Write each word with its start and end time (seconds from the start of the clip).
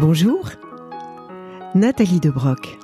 Bonjour, 0.00 0.48
Nathalie 1.74 2.20
de 2.20 2.30
Broc. 2.30 2.78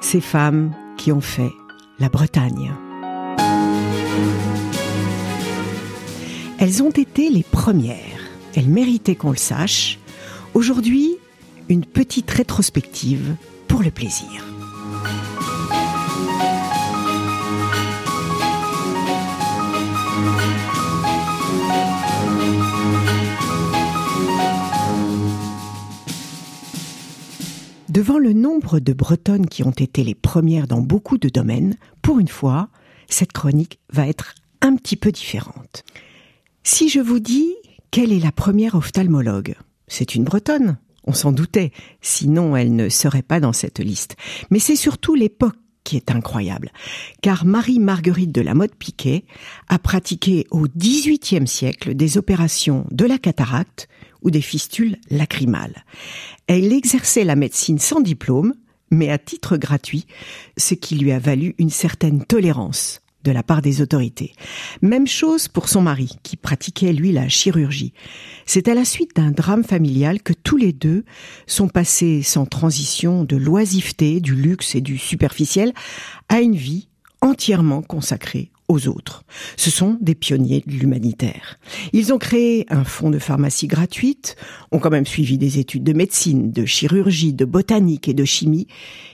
Ces 0.00 0.20
femmes 0.20 0.74
qui 0.96 1.12
ont 1.12 1.20
fait 1.20 1.52
la 2.00 2.08
Bretagne. 2.08 2.72
Elles 6.58 6.82
ont 6.82 6.90
été 6.90 7.30
les 7.30 7.44
premières. 7.44 7.94
Elles 8.56 8.68
méritaient 8.68 9.14
qu'on 9.14 9.30
le 9.30 9.36
sache. 9.36 10.00
Aujourd'hui, 10.52 11.16
une 11.68 11.84
petite 11.84 12.32
rétrospective 12.32 13.36
pour 13.68 13.84
le 13.84 13.92
plaisir. 13.92 14.44
Devant 27.90 28.18
le 28.18 28.32
nombre 28.32 28.78
de 28.78 28.92
Bretonnes 28.92 29.48
qui 29.48 29.64
ont 29.64 29.72
été 29.72 30.04
les 30.04 30.14
premières 30.14 30.68
dans 30.68 30.80
beaucoup 30.80 31.18
de 31.18 31.28
domaines, 31.28 31.74
pour 32.02 32.20
une 32.20 32.28
fois, 32.28 32.68
cette 33.08 33.32
chronique 33.32 33.80
va 33.92 34.06
être 34.06 34.36
un 34.60 34.76
petit 34.76 34.94
peu 34.94 35.10
différente. 35.10 35.82
Si 36.62 36.88
je 36.88 37.00
vous 37.00 37.18
dis 37.18 37.52
quelle 37.90 38.12
est 38.12 38.20
la 38.20 38.30
première 38.30 38.76
ophtalmologue, 38.76 39.56
c'est 39.88 40.14
une 40.14 40.22
Bretonne, 40.22 40.78
on 41.04 41.12
s'en 41.12 41.32
doutait, 41.32 41.72
sinon 42.00 42.54
elle 42.54 42.76
ne 42.76 42.88
serait 42.88 43.22
pas 43.22 43.40
dans 43.40 43.52
cette 43.52 43.80
liste. 43.80 44.14
Mais 44.50 44.60
c'est 44.60 44.76
surtout 44.76 45.16
l'époque 45.16 45.56
est 45.96 46.10
incroyable, 46.10 46.70
car 47.22 47.44
Marie-Marguerite 47.44 48.32
de 48.32 48.40
la 48.40 48.54
Motte 48.54 48.74
Piquet 48.74 49.24
a 49.68 49.78
pratiqué 49.78 50.46
au 50.50 50.66
XVIIIe 50.76 51.46
siècle 51.46 51.94
des 51.94 52.18
opérations 52.18 52.86
de 52.90 53.04
la 53.04 53.18
cataracte 53.18 53.88
ou 54.22 54.30
des 54.30 54.40
fistules 54.40 54.96
lacrymales. 55.10 55.84
Elle 56.46 56.72
exerçait 56.72 57.24
la 57.24 57.36
médecine 57.36 57.78
sans 57.78 58.00
diplôme, 58.00 58.54
mais 58.90 59.10
à 59.10 59.18
titre 59.18 59.56
gratuit, 59.56 60.06
ce 60.56 60.74
qui 60.74 60.96
lui 60.96 61.12
a 61.12 61.18
valu 61.18 61.54
une 61.58 61.70
certaine 61.70 62.24
tolérance 62.24 63.00
de 63.24 63.32
la 63.32 63.42
part 63.42 63.62
des 63.62 63.82
autorités. 63.82 64.32
Même 64.82 65.06
chose 65.06 65.48
pour 65.48 65.68
son 65.68 65.82
mari, 65.82 66.16
qui 66.22 66.36
pratiquait 66.36 66.92
lui 66.92 67.12
la 67.12 67.28
chirurgie. 67.28 67.92
C'est 68.46 68.68
à 68.68 68.74
la 68.74 68.84
suite 68.84 69.16
d'un 69.16 69.30
drame 69.30 69.64
familial 69.64 70.22
que 70.22 70.32
les 70.60 70.72
deux 70.72 71.04
sont 71.46 71.68
passés 71.68 72.22
sans 72.22 72.46
transition 72.46 73.24
de 73.24 73.36
l'oisiveté, 73.36 74.20
du 74.20 74.34
luxe 74.34 74.74
et 74.74 74.80
du 74.80 74.98
superficiel 74.98 75.72
à 76.28 76.40
une 76.40 76.54
vie 76.54 76.88
entièrement 77.20 77.82
consacrée 77.82 78.50
aux 78.68 78.86
autres. 78.86 79.24
Ce 79.56 79.70
sont 79.70 79.98
des 80.00 80.14
pionniers 80.14 80.62
de 80.64 80.72
l'humanitaire. 80.72 81.58
Ils 81.92 82.12
ont 82.12 82.18
créé 82.18 82.66
un 82.70 82.84
fonds 82.84 83.10
de 83.10 83.18
pharmacie 83.18 83.66
gratuite, 83.66 84.36
ont 84.70 84.78
quand 84.78 84.90
même 84.90 85.06
suivi 85.06 85.38
des 85.38 85.58
études 85.58 85.82
de 85.82 85.92
médecine, 85.92 86.52
de 86.52 86.64
chirurgie, 86.64 87.32
de 87.32 87.44
botanique 87.44 88.08
et 88.08 88.14
de 88.14 88.24
chimie, 88.24 88.68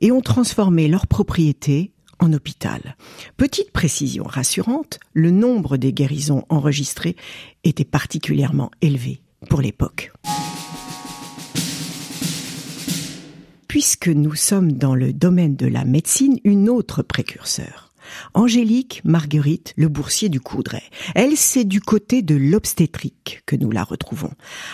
et 0.00 0.12
ont 0.12 0.20
transformé 0.20 0.86
leur 0.86 1.06
propriété 1.06 1.92
en 2.18 2.32
hôpital. 2.32 2.96
Petite 3.36 3.72
précision 3.72 4.24
rassurante, 4.24 4.98
le 5.14 5.30
nombre 5.30 5.76
des 5.76 5.92
guérisons 5.92 6.44
enregistrées 6.48 7.16
était 7.64 7.84
particulièrement 7.84 8.70
élevé 8.82 9.22
pour 9.48 9.62
l'époque. 9.62 10.12
Puisque 13.68 14.08
nous 14.08 14.34
sommes 14.34 14.72
dans 14.72 14.94
le 14.94 15.12
domaine 15.12 15.54
de 15.54 15.66
la 15.66 15.84
médecine, 15.84 16.38
une 16.42 16.70
autre 16.70 17.02
précurseur. 17.02 17.92
Angélique 18.32 19.02
Marguerite 19.04 19.74
Le 19.76 19.88
Boursier 19.88 20.30
du 20.30 20.40
Coudray. 20.40 20.82
Elle, 21.14 21.36
c'est 21.36 21.64
du 21.64 21.82
côté 21.82 22.22
de 22.22 22.34
l'obstétrique 22.34 23.42
que 23.44 23.56
nous 23.56 23.70
la 23.70 23.84
retrouvons. 23.84 24.30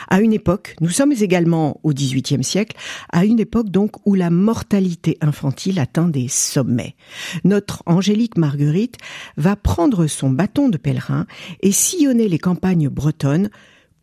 À 0.09 0.21
une 0.21 0.33
époque, 0.33 0.77
nous 0.81 0.91
sommes 0.91 1.11
également 1.11 1.81
au 1.83 1.93
XVIIIe 1.93 2.45
siècle, 2.45 2.77
à 3.11 3.25
une 3.25 3.41
époque 3.41 3.69
donc 3.69 3.97
où 4.07 4.15
la 4.15 4.31
mortalité 4.31 5.19
infantile 5.21 5.81
atteint 5.81 6.09
des 6.09 6.29
sommets. 6.29 6.95
Notre 7.43 7.83
Angélique 7.87 8.39
Marguerite 8.39 8.99
va 9.37 9.57
prendre 9.57 10.07
son 10.07 10.31
bâton 10.31 10.69
de 10.69 10.79
pèlerin 10.79 11.27
et 11.63 11.73
sillonner 11.73 12.29
les 12.29 12.39
campagnes 12.39 12.89
bretonnes 12.89 13.51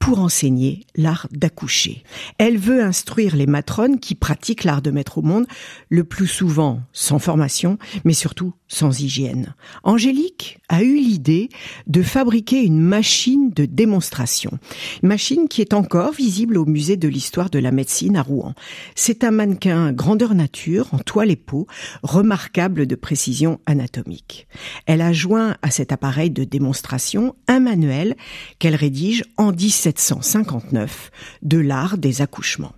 pour 0.01 0.19
enseigner 0.19 0.83
l'art 0.95 1.27
d'accoucher. 1.31 2.03
Elle 2.39 2.57
veut 2.57 2.83
instruire 2.83 3.35
les 3.35 3.45
matrones 3.45 3.99
qui 3.99 4.15
pratiquent 4.15 4.63
l'art 4.63 4.81
de 4.81 4.89
mettre 4.89 5.19
au 5.19 5.21
monde, 5.21 5.45
le 5.89 6.03
plus 6.03 6.27
souvent 6.27 6.81
sans 6.91 7.19
formation, 7.19 7.77
mais 8.03 8.13
surtout 8.13 8.53
sans 8.67 8.99
hygiène. 8.99 9.53
Angélique 9.83 10.57
a 10.69 10.81
eu 10.81 10.95
l'idée 10.95 11.49
de 11.87 12.01
fabriquer 12.01 12.63
une 12.63 12.79
machine 12.79 13.51
de 13.51 13.65
démonstration. 13.65 14.57
Une 15.03 15.09
machine 15.09 15.47
qui 15.47 15.61
est 15.61 15.73
encore 15.73 16.13
visible 16.13 16.57
au 16.57 16.65
musée 16.65 16.97
de 16.97 17.07
l'histoire 17.07 17.49
de 17.49 17.59
la 17.59 17.71
médecine 17.71 18.15
à 18.15 18.23
Rouen. 18.23 18.55
C'est 18.95 19.23
un 19.23 19.31
mannequin 19.31 19.91
grandeur 19.91 20.33
nature, 20.33 20.93
en 20.93 20.99
toile 20.99 21.31
et 21.31 21.35
peau, 21.35 21.67
remarquable 22.01 22.87
de 22.87 22.95
précision 22.95 23.59
anatomique. 23.65 24.47
Elle 24.87 25.01
a 25.01 25.13
joint 25.13 25.57
à 25.61 25.69
cet 25.69 25.91
appareil 25.91 26.31
de 26.31 26.43
démonstration 26.43 27.35
un 27.47 27.59
manuel 27.59 28.15
qu'elle 28.57 28.75
rédige 28.75 29.25
en 29.37 29.51
1759 29.91 31.11
de 31.41 31.57
l'art 31.57 31.97
des 31.97 32.21
accouchements. 32.21 32.73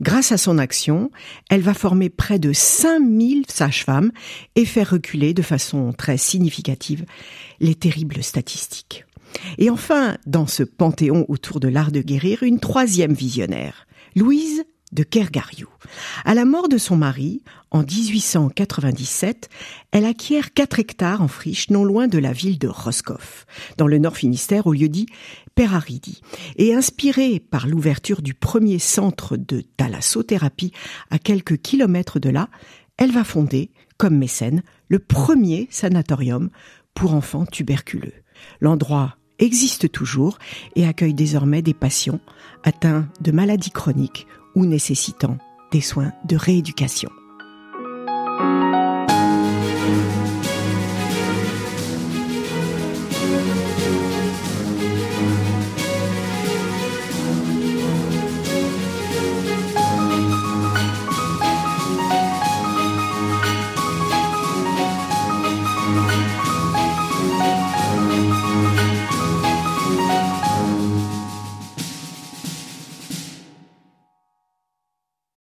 Grâce 0.00 0.32
à 0.32 0.38
son 0.38 0.58
action, 0.58 1.10
elle 1.48 1.60
va 1.60 1.74
former 1.74 2.10
près 2.10 2.38
de 2.38 2.52
5000 2.52 3.44
sages-femmes 3.48 4.12
et 4.54 4.64
faire 4.64 4.90
reculer 4.90 5.34
de 5.34 5.42
façon 5.42 5.92
très 5.92 6.16
significative 6.16 7.04
les 7.60 7.74
terribles 7.74 8.22
statistiques. 8.22 9.04
Et 9.58 9.70
enfin, 9.70 10.16
dans 10.26 10.46
ce 10.46 10.62
panthéon 10.62 11.26
autour 11.28 11.60
de 11.60 11.68
l'art 11.68 11.92
de 11.92 12.00
guérir, 12.00 12.42
une 12.42 12.60
troisième 12.60 13.12
visionnaire, 13.12 13.86
Louise 14.14 14.64
de 14.96 15.04
Kergariou. 15.04 15.68
À 16.24 16.34
la 16.34 16.46
mort 16.46 16.68
de 16.68 16.78
son 16.78 16.96
mari, 16.96 17.42
en 17.70 17.82
1897, 17.82 19.48
elle 19.92 20.06
acquiert 20.06 20.54
4 20.54 20.80
hectares 20.80 21.22
en 21.22 21.28
friche 21.28 21.68
non 21.70 21.84
loin 21.84 22.08
de 22.08 22.18
la 22.18 22.32
ville 22.32 22.58
de 22.58 22.66
Roscoff, 22.66 23.46
dans 23.76 23.86
le 23.86 23.98
nord 23.98 24.16
Finistère, 24.16 24.66
au 24.66 24.72
lieu 24.72 24.88
dit 24.88 25.06
Peraridi. 25.54 26.22
Et 26.56 26.74
inspirée 26.74 27.38
par 27.38 27.66
l'ouverture 27.66 28.22
du 28.22 28.32
premier 28.32 28.78
centre 28.78 29.36
de 29.36 29.60
thalassothérapie 29.76 30.72
à 31.10 31.18
quelques 31.18 31.58
kilomètres 31.58 32.18
de 32.18 32.30
là, 32.30 32.48
elle 32.96 33.12
va 33.12 33.22
fonder, 33.22 33.70
comme 33.98 34.16
mécène, 34.16 34.62
le 34.88 34.98
premier 34.98 35.68
sanatorium 35.70 36.48
pour 36.94 37.12
enfants 37.12 37.44
tuberculeux. 37.44 38.14
L'endroit 38.60 39.16
existe 39.38 39.92
toujours 39.92 40.38
et 40.74 40.86
accueille 40.86 41.12
désormais 41.12 41.60
des 41.60 41.74
patients 41.74 42.20
atteints 42.64 43.08
de 43.20 43.32
maladies 43.32 43.70
chroniques 43.70 44.26
ou 44.56 44.66
nécessitant 44.66 45.36
des 45.70 45.80
soins 45.80 46.12
de 46.24 46.34
rééducation. 46.36 47.10